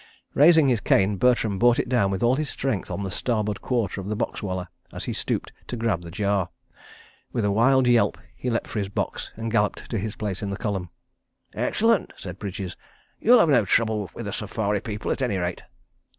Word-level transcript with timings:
Raising 0.33 0.67
his 0.67 0.79
cane, 0.79 1.17
Bertram 1.17 1.59
brought 1.59 1.77
it 1.77 1.87
down 1.87 2.09
with 2.09 2.23
all 2.23 2.35
his 2.35 2.49
strength 2.49 2.89
on 2.89 3.03
the 3.03 3.11
starboard 3.11 3.61
quarter 3.61 4.01
of 4.01 4.07
the 4.07 4.15
box 4.15 4.41
wallah 4.41 4.67
as 4.91 5.03
he 5.05 5.13
stooped 5.13 5.53
to 5.67 5.77
grab 5.77 6.01
the 6.01 6.09
jar. 6.09 6.49
With 7.31 7.45
a 7.45 7.51
wild 7.51 7.85
yelp, 7.85 8.17
he 8.35 8.49
leapt 8.49 8.65
for 8.65 8.79
his 8.79 8.89
box 8.89 9.29
and 9.35 9.51
galloped 9.51 9.91
to 9.91 9.99
his 9.99 10.15
place 10.15 10.41
in 10.41 10.49
the 10.49 10.57
column. 10.57 10.89
"Excellent!" 11.53 12.13
said 12.17 12.39
Bridges, 12.39 12.75
"you'll 13.19 13.37
have 13.37 13.49
no 13.49 13.63
trouble 13.63 14.09
with 14.15 14.25
the 14.25 14.33
safari 14.33 14.81
people, 14.81 15.11
at 15.11 15.21
any 15.21 15.37
rate." 15.37 15.61